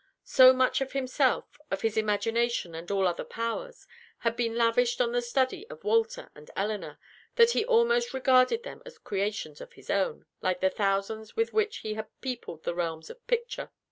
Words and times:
So 0.25 0.51
much 0.51 0.81
of 0.81 0.93
himself 0.93 1.45
of 1.69 1.83
his 1.83 1.95
imagination 1.95 2.73
and 2.73 2.89
all 2.89 3.07
other 3.07 3.23
powers 3.23 3.85
had 4.21 4.35
been 4.35 4.55
lavished 4.55 4.99
on 4.99 5.11
the 5.11 5.21
study 5.21 5.69
of 5.69 5.83
Walter 5.83 6.31
and 6.33 6.49
Elinor, 6.55 6.97
that 7.35 7.51
he 7.51 7.63
almost 7.63 8.11
regarded 8.11 8.63
them 8.63 8.81
as 8.83 8.97
creations 8.97 9.61
of 9.61 9.73
his 9.73 9.91
own, 9.91 10.25
like 10.41 10.59
the 10.59 10.71
thousands 10.71 11.35
with 11.35 11.53
which 11.53 11.77
he 11.85 11.93
had 11.93 12.07
peopled 12.19 12.63
the 12.63 12.73
realms 12.73 13.11
of 13.11 13.23
Picture. 13.27 13.69